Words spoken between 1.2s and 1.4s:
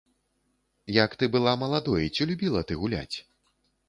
ты